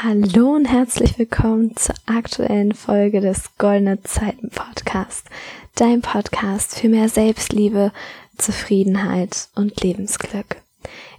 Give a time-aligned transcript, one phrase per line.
[0.00, 5.26] Hallo und herzlich willkommen zur aktuellen Folge des Goldene Zeiten Podcast,
[5.74, 7.90] dein Podcast für mehr Selbstliebe,
[8.36, 10.62] Zufriedenheit und Lebensglück.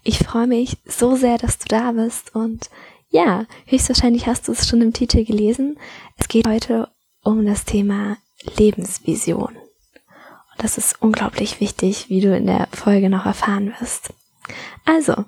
[0.04, 2.70] Ich freue mich so sehr, dass du da bist und
[3.10, 5.77] ja, höchstwahrscheinlich hast du es schon im Titel gelesen.
[6.16, 6.88] Es geht heute
[7.21, 8.16] um das Thema
[8.57, 9.57] Lebensvision.
[9.57, 14.14] Und das ist unglaublich wichtig, wie du in der Folge noch erfahren wirst.
[14.86, 15.26] Also,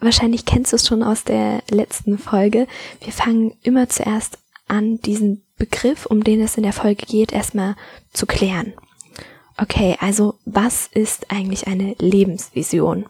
[0.00, 2.66] wahrscheinlich kennst du es schon aus der letzten Folge.
[3.00, 7.74] Wir fangen immer zuerst an, diesen Begriff, um den es in der Folge geht, erstmal
[8.12, 8.74] zu klären.
[9.56, 13.06] Okay, also was ist eigentlich eine Lebensvision?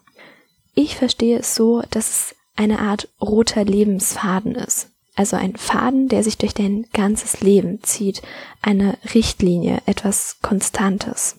[0.75, 4.89] Ich verstehe es so, dass es eine Art roter Lebensfaden ist.
[5.15, 8.23] Also ein Faden, der sich durch dein ganzes Leben zieht.
[8.63, 11.37] Eine Richtlinie, etwas Konstantes.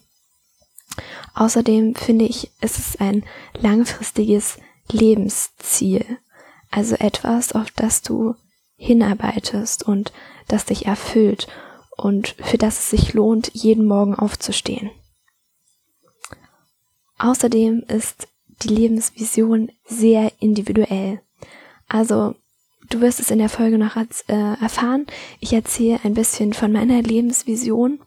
[1.34, 3.24] Außerdem finde ich, es ist ein
[3.58, 4.58] langfristiges
[4.92, 6.06] Lebensziel.
[6.72, 8.36] Also etwas, auf das du
[8.76, 10.14] hinarbeitest und
[10.48, 11.48] das dich erfüllt
[11.98, 14.90] und für das es sich lohnt, jeden Morgen aufzustehen.
[17.18, 18.28] Außerdem ist
[18.64, 21.22] die Lebensvision sehr individuell.
[21.88, 22.36] Also
[22.90, 25.06] du wirst es in der Folge noch äh, erfahren.
[25.40, 28.00] Ich erzähle ein bisschen von meiner Lebensvision,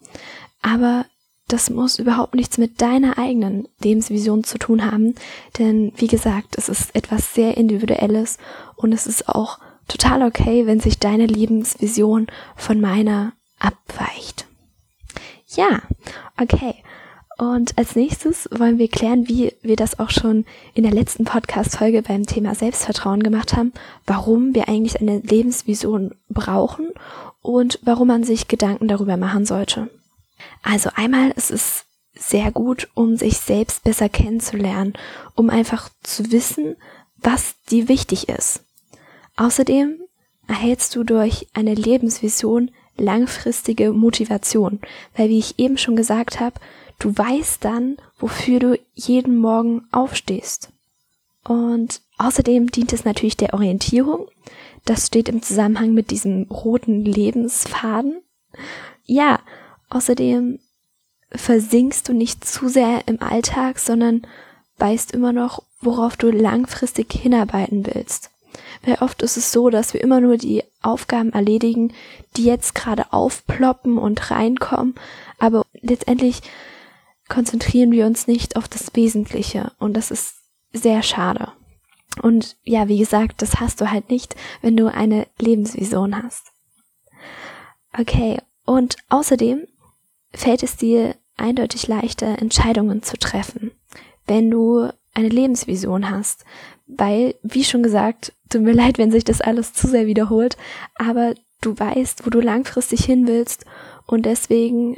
[0.62, 1.04] aber
[1.52, 5.14] das muss überhaupt nichts mit deiner eigenen Lebensvision zu tun haben,
[5.58, 8.38] denn wie gesagt, es ist etwas sehr Individuelles
[8.76, 14.46] und es ist auch total okay, wenn sich deine Lebensvision von meiner abweicht.
[15.48, 15.82] Ja,
[16.40, 16.74] okay.
[17.38, 20.44] Und als nächstes wollen wir klären, wie wir das auch schon
[20.74, 23.72] in der letzten Podcast-Folge beim Thema Selbstvertrauen gemacht haben,
[24.06, 26.90] warum wir eigentlich eine Lebensvision brauchen
[27.40, 29.90] und warum man sich Gedanken darüber machen sollte.
[30.62, 34.94] Also einmal ist es sehr gut, um sich selbst besser kennenzulernen,
[35.34, 36.76] um einfach zu wissen,
[37.16, 38.64] was dir wichtig ist.
[39.36, 39.98] Außerdem
[40.46, 44.80] erhältst du durch eine Lebensvision langfristige Motivation,
[45.16, 46.60] weil wie ich eben schon gesagt habe,
[46.98, 50.68] du weißt dann, wofür du jeden Morgen aufstehst.
[51.44, 54.28] Und außerdem dient es natürlich der Orientierung.
[54.84, 58.20] Das steht im Zusammenhang mit diesem roten Lebensfaden.
[59.04, 59.40] Ja,
[59.92, 60.58] Außerdem
[61.30, 64.26] versinkst du nicht zu sehr im Alltag, sondern
[64.78, 68.30] weißt immer noch, worauf du langfristig hinarbeiten willst.
[68.84, 71.92] Weil oft ist es so, dass wir immer nur die Aufgaben erledigen,
[72.36, 74.94] die jetzt gerade aufploppen und reinkommen,
[75.38, 76.40] aber letztendlich
[77.28, 80.36] konzentrieren wir uns nicht auf das Wesentliche und das ist
[80.72, 81.52] sehr schade.
[82.22, 86.46] Und ja, wie gesagt, das hast du halt nicht, wenn du eine Lebensvision hast.
[87.98, 89.66] Okay, und außerdem
[90.34, 93.72] fällt es dir eindeutig leichter, Entscheidungen zu treffen,
[94.26, 96.44] wenn du eine Lebensvision hast.
[96.86, 100.56] Weil, wie schon gesagt, tut mir leid, wenn sich das alles zu sehr wiederholt,
[100.94, 103.64] aber du weißt, wo du langfristig hin willst
[104.06, 104.96] und deswegen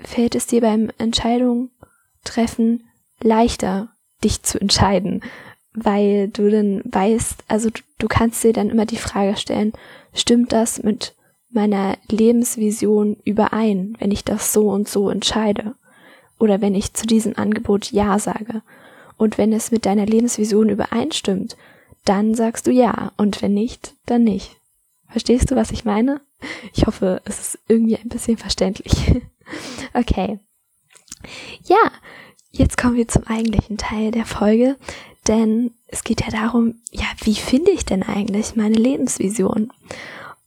[0.00, 1.70] fällt es dir beim Entscheidung
[2.24, 2.84] treffen
[3.20, 3.90] leichter,
[4.24, 5.22] dich zu entscheiden,
[5.74, 9.72] weil du dann weißt, also du, du kannst dir dann immer die Frage stellen,
[10.12, 11.14] stimmt das mit
[11.54, 15.74] meiner Lebensvision überein, wenn ich das so und so entscheide
[16.38, 18.62] oder wenn ich zu diesem Angebot Ja sage.
[19.16, 21.56] Und wenn es mit deiner Lebensvision übereinstimmt,
[22.04, 24.56] dann sagst du Ja und wenn nicht, dann nicht.
[25.08, 26.20] Verstehst du, was ich meine?
[26.74, 28.92] Ich hoffe, es ist irgendwie ein bisschen verständlich.
[29.94, 30.40] okay.
[31.64, 31.92] Ja,
[32.50, 34.76] jetzt kommen wir zum eigentlichen Teil der Folge,
[35.28, 39.72] denn es geht ja darum, ja, wie finde ich denn eigentlich meine Lebensvision?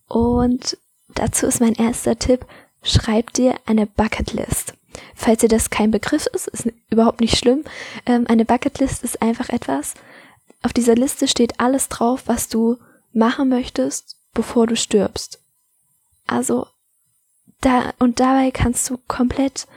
[0.08, 0.78] Und
[1.16, 2.46] Dazu ist mein erster Tipp,
[2.84, 4.74] schreib dir eine Bucketlist.
[5.16, 7.64] Falls dir das kein Begriff ist, ist überhaupt nicht schlimm.
[8.06, 9.96] Ähm, eine Bucketlist ist einfach etwas,
[10.66, 12.78] auf dieser Liste steht alles drauf, was du
[13.14, 15.40] machen möchtest, bevor du stirbst.
[16.26, 16.66] Also,
[17.62, 19.68] da, und dabei kannst du komplett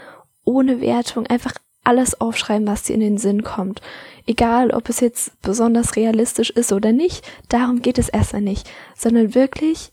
[0.45, 1.53] ohne Wertung einfach
[1.85, 3.83] alles aufschreiben, was dir in den Sinn kommt.
[4.27, 9.35] Egal, ob es jetzt besonders realistisch ist oder nicht, darum geht es erstmal nicht, sondern
[9.35, 9.93] wirklich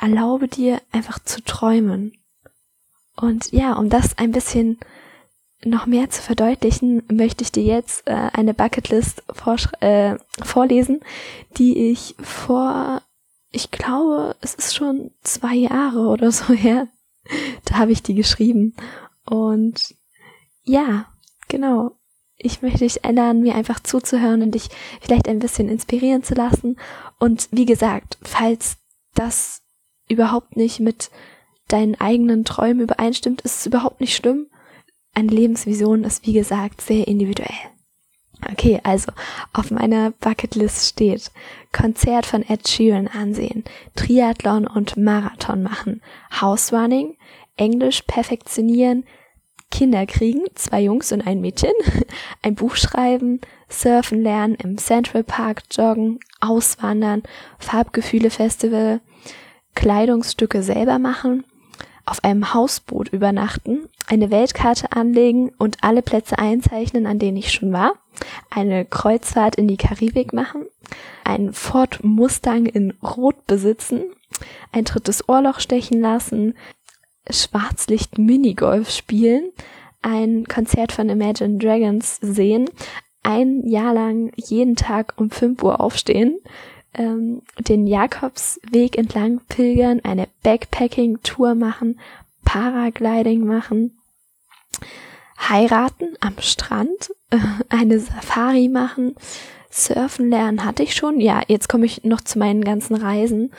[0.00, 2.12] erlaube dir einfach zu träumen.
[3.16, 4.78] Und ja, um das ein bisschen
[5.62, 9.22] noch mehr zu verdeutlichen, möchte ich dir jetzt äh, eine Bucketlist
[9.80, 11.00] äh, vorlesen,
[11.58, 13.02] die ich vor,
[13.50, 16.88] ich glaube, es ist schon zwei Jahre oder so her,
[17.66, 18.74] da habe ich die geschrieben.
[19.26, 19.94] Und
[20.64, 21.06] ja,
[21.48, 21.92] genau.
[22.42, 24.70] Ich möchte dich einladen, mir einfach zuzuhören und dich
[25.02, 26.78] vielleicht ein bisschen inspirieren zu lassen.
[27.18, 28.78] Und wie gesagt, falls
[29.14, 29.60] das
[30.10, 31.10] überhaupt nicht mit
[31.68, 34.46] deinen eigenen Träumen übereinstimmt, ist es überhaupt nicht schlimm.
[35.14, 37.48] Eine Lebensvision ist, wie gesagt, sehr individuell.
[38.50, 39.12] Okay, also
[39.52, 41.30] auf meiner Bucketlist steht
[41.72, 43.64] Konzert von Ed Sheeran ansehen,
[43.96, 46.00] Triathlon und Marathon machen,
[46.40, 47.16] Houserunning,
[47.56, 49.04] Englisch perfektionieren,
[49.70, 51.72] Kinder kriegen, zwei Jungs und ein Mädchen,
[52.42, 57.22] ein Buch schreiben, surfen lernen, im Central Park joggen, auswandern,
[57.58, 59.00] Farbgefühle Festival,
[59.74, 61.44] Kleidungsstücke selber machen,
[62.06, 67.72] auf einem Hausboot übernachten, eine Weltkarte anlegen und alle Plätze einzeichnen, an denen ich schon
[67.72, 67.94] war,
[68.50, 70.66] eine Kreuzfahrt in die Karibik machen,
[71.24, 74.02] einen Ford Mustang in Rot besitzen,
[74.72, 76.54] ein drittes Ohrloch stechen lassen,
[77.28, 79.50] Schwarzlicht Minigolf spielen,
[80.02, 82.68] ein Konzert von Imagine Dragons sehen,
[83.22, 86.38] ein Jahr lang jeden Tag um 5 Uhr aufstehen,
[86.94, 92.00] ähm, den Jakobsweg entlang pilgern, eine Backpacking-Tour machen,
[92.44, 93.98] Paragliding machen,
[95.38, 97.38] heiraten am Strand, äh,
[97.68, 99.14] eine Safari machen,
[99.70, 101.20] surfen lernen hatte ich schon.
[101.20, 103.52] Ja, jetzt komme ich noch zu meinen ganzen Reisen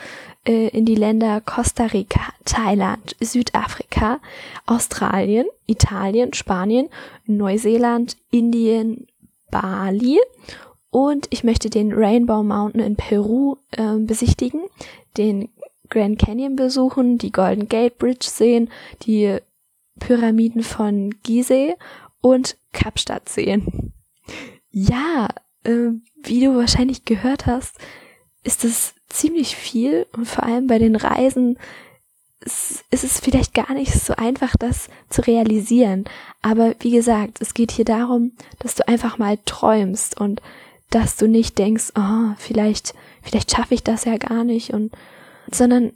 [0.46, 4.20] äh, in die Länder Costa Rica, Thailand, Südafrika,
[4.66, 6.90] Australien, Italien, Spanien,
[7.26, 9.08] Neuseeland, Indien,
[9.50, 10.20] Bali
[10.92, 14.62] und ich möchte den Rainbow Mountain in Peru äh, besichtigen,
[15.18, 15.50] den
[15.90, 18.70] Grand Canyon besuchen, die Golden Gate Bridge sehen,
[19.04, 19.38] die
[20.00, 21.76] Pyramiden von Gizeh
[22.22, 23.94] und Kapstadt sehen.
[24.70, 25.30] Ja,
[25.64, 25.92] äh,
[26.24, 27.78] wie du wahrscheinlich gehört hast,
[28.44, 31.58] ist es ziemlich viel und vor allem bei den Reisen
[32.44, 36.06] ist es vielleicht gar nicht so einfach, das zu realisieren.
[36.42, 40.42] Aber wie gesagt, es geht hier darum, dass du einfach mal träumst und
[40.92, 42.94] dass du nicht denkst, oh, vielleicht,
[43.24, 44.92] vielleicht schaffe ich das ja gar nicht und,
[45.50, 45.94] sondern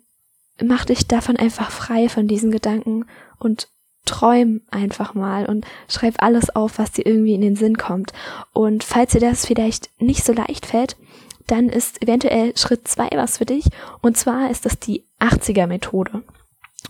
[0.64, 3.06] mach dich davon einfach frei von diesen Gedanken
[3.38, 3.68] und
[4.06, 8.14] träum einfach mal und schreib alles auf, was dir irgendwie in den Sinn kommt.
[8.54, 10.96] Und falls dir das vielleicht nicht so leicht fällt,
[11.48, 13.66] dann ist eventuell Schritt zwei was für dich.
[14.02, 16.24] Und zwar ist das die 80er Methode.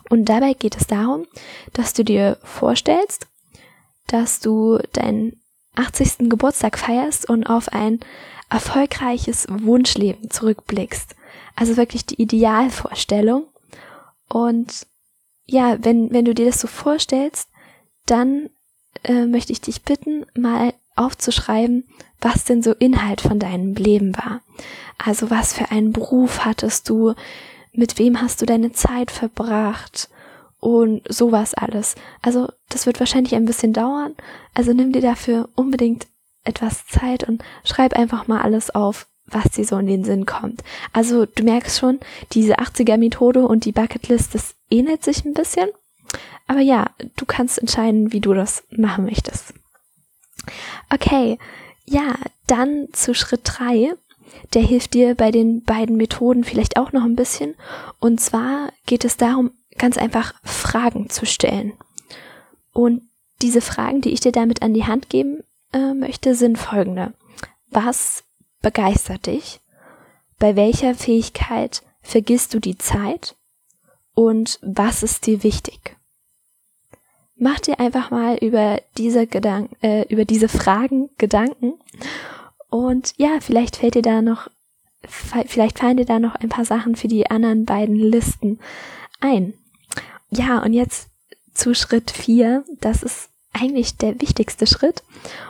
[0.09, 1.25] Und dabei geht es darum,
[1.73, 3.27] dass du dir vorstellst,
[4.07, 5.41] dass du deinen
[5.75, 6.29] 80.
[6.29, 7.99] Geburtstag feierst und auf ein
[8.49, 11.15] erfolgreiches Wunschleben zurückblickst.
[11.55, 13.45] Also wirklich die Idealvorstellung.
[14.29, 14.87] Und
[15.45, 17.49] ja, wenn, wenn du dir das so vorstellst,
[18.05, 18.49] dann
[19.03, 21.87] äh, möchte ich dich bitten, mal aufzuschreiben,
[22.21, 24.41] was denn so Inhalt von deinem Leben war.
[24.97, 27.13] Also was für einen Beruf hattest du,
[27.73, 30.09] mit wem hast du deine Zeit verbracht
[30.65, 31.93] und sowas alles.
[32.23, 34.15] Also das wird wahrscheinlich ein bisschen dauern,
[34.55, 36.07] also nimm dir dafür unbedingt
[36.43, 40.63] etwas Zeit und schreib einfach mal alles auf, was dir so in den Sinn kommt.
[40.91, 41.99] Also du merkst schon,
[42.31, 45.69] diese 80er Methode und die Bucketlist, das ähnelt sich ein bisschen.
[46.47, 49.53] Aber ja, du kannst entscheiden, wie du das machen möchtest.
[50.91, 51.37] Okay,
[51.85, 52.15] ja,
[52.47, 53.93] dann zu Schritt drei.
[54.55, 57.55] Der hilft dir bei den beiden Methoden vielleicht auch noch ein bisschen.
[57.99, 61.73] Und zwar geht es darum, ganz einfach Fragen zu stellen.
[62.73, 63.03] Und
[63.41, 65.41] diese Fragen, die ich dir damit an die Hand geben
[65.73, 67.13] äh, möchte, sind folgende.
[67.69, 68.23] Was
[68.61, 69.59] begeistert dich?
[70.39, 73.35] Bei welcher Fähigkeit vergisst du die Zeit?
[74.13, 75.97] Und was ist dir wichtig?
[77.35, 81.73] Mach dir einfach mal über diese Gedanken, äh, über diese Fragen Gedanken.
[82.69, 84.49] Und ja, vielleicht fällt dir da noch,
[85.03, 88.59] vielleicht fallen dir da noch ein paar Sachen für die anderen beiden Listen
[89.19, 89.53] ein.
[90.35, 91.09] Ja, und jetzt
[91.53, 92.65] zu Schritt vier.
[92.81, 95.03] Das ist eigentlich der wichtigste Schritt.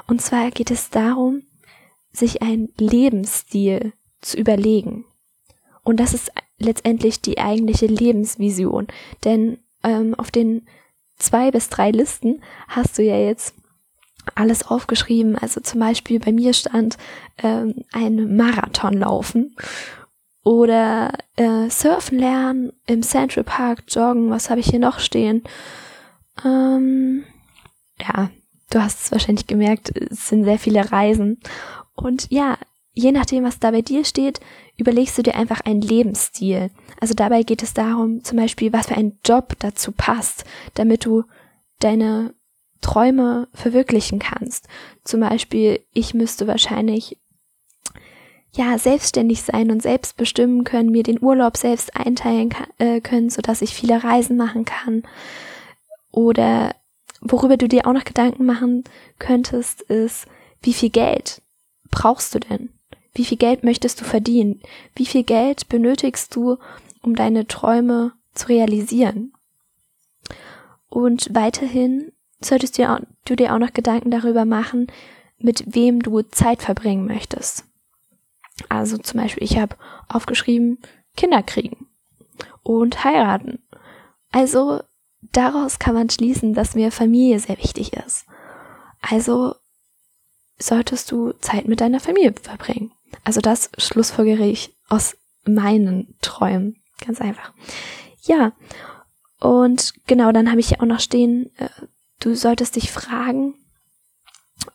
[0.08, 1.42] Und zwar geht es darum,
[2.12, 5.06] sich einen Lebensstil zu überlegen.
[5.84, 8.88] Und das ist letztendlich die eigentliche Lebensvision.
[9.24, 10.68] Denn ähm, auf den
[11.18, 13.56] zwei bis drei Listen hast du ja jetzt
[14.36, 15.36] alles aufgeschrieben.
[15.36, 16.98] Also zum Beispiel bei mir stand
[17.40, 19.56] ähm, ein Marathon laufen
[20.46, 24.30] oder äh, surfen lernen im Central Park joggen.
[24.30, 25.44] Was habe ich hier noch stehen?
[26.46, 27.24] Ähm,
[28.00, 28.30] ja,
[28.70, 31.40] du hast es wahrscheinlich gemerkt, es sind sehr viele Reisen.
[31.96, 32.60] Und ja,
[32.94, 34.40] je nachdem, was da bei dir steht,
[34.78, 36.70] überlegst du dir einfach einen Lebensstil.
[37.02, 41.24] Also dabei geht es darum, zum Beispiel, was für ein Job dazu passt, damit du
[41.80, 42.36] deine
[42.82, 44.68] Träume verwirklichen kannst.
[45.04, 47.18] Zum Beispiel, ich müsste wahrscheinlich
[48.56, 53.30] ja selbstständig sein und selbst bestimmen können, mir den Urlaub selbst einteilen kann, äh, können,
[53.30, 55.04] so dass ich viele Reisen machen kann.
[56.12, 56.76] Oder
[57.22, 58.84] worüber du dir auch noch Gedanken machen
[59.20, 60.28] könntest, ist,
[60.62, 61.42] wie viel Geld
[61.92, 62.70] brauchst du denn?
[63.14, 64.62] Wie viel Geld möchtest du verdienen?
[64.96, 66.58] Wie viel Geld benötigst du,
[67.02, 69.34] um deine Träume zu realisieren?
[70.90, 74.88] Und weiterhin solltest du dir auch noch Gedanken darüber machen,
[75.38, 77.66] mit wem du Zeit verbringen möchtest.
[78.70, 79.76] Also zum Beispiel, ich habe
[80.08, 80.80] aufgeschrieben,
[81.16, 81.88] Kinder kriegen
[82.64, 83.60] und heiraten.
[84.32, 84.82] Also
[85.22, 88.26] daraus kann man schließen, dass mir Familie sehr wichtig ist.
[89.02, 89.56] Also
[90.58, 92.92] solltest du Zeit mit deiner Familie verbringen.
[93.24, 96.82] Also das schlussfolgere ich aus meinen Träumen.
[97.06, 97.54] Ganz einfach.
[98.24, 98.54] Ja.
[99.40, 101.70] Und genau, dann habe ich ja auch noch stehen, äh,
[102.20, 103.54] du solltest dich fragen,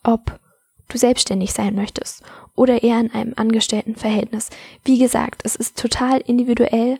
[0.04, 0.38] ob
[0.92, 2.22] du selbstständig sein möchtest
[2.54, 4.50] oder eher in einem Angestelltenverhältnis.
[4.84, 6.98] Wie gesagt, es ist total individuell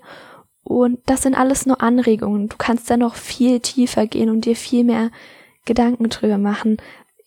[0.64, 2.49] und das sind alles nur Anregungen.
[2.49, 5.11] Du kannst da noch viel tiefer gehen und dir viel mehr
[5.64, 6.78] Gedanken drüber machen.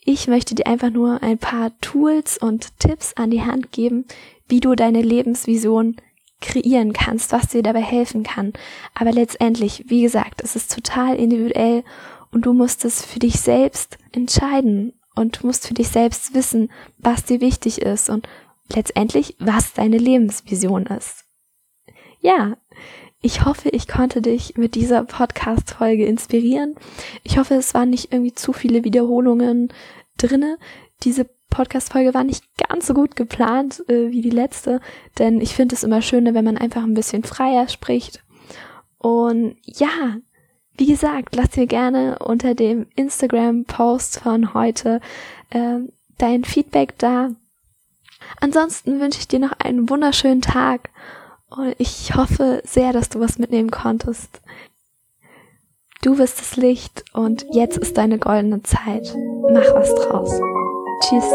[0.06, 4.06] Ich möchte dir einfach nur ein paar Tools und Tipps an die Hand geben,
[4.48, 5.96] wie du deine Lebensvision
[6.42, 8.54] kreieren kannst, was dir dabei helfen kann.
[8.94, 11.84] Aber letztendlich, wie gesagt, es ist total individuell
[12.32, 16.72] und du musst es für dich selbst entscheiden und du musst für dich selbst wissen,
[16.98, 18.28] was dir wichtig ist und
[18.70, 21.26] letztendlich, was deine Lebensvision ist.
[22.20, 22.58] Ja,
[23.22, 26.76] ich hoffe, ich konnte dich mit dieser Podcast-Folge inspirieren.
[27.24, 29.72] Ich hoffe, es waren nicht irgendwie zu viele Wiederholungen
[30.18, 30.58] drinne.
[31.04, 34.82] Diese Podcast-Folge war nicht ganz so gut geplant äh, wie die letzte,
[35.20, 38.24] denn ich finde es immer schöner, wenn man einfach ein bisschen freier spricht.
[38.98, 40.18] Und ja,
[40.76, 45.00] wie gesagt, lass mir gerne unter dem Instagram-Post von heute
[45.52, 45.80] äh,
[46.18, 47.30] dein Feedback da.
[48.40, 50.90] Ansonsten wünsche ich dir noch einen wunderschönen Tag
[51.50, 54.42] und ich hoffe sehr, dass du was mitnehmen konntest.
[56.02, 59.16] Du bist das Licht und jetzt ist deine goldene Zeit.
[59.52, 60.40] Mach was draus.
[61.02, 61.32] Tschüss.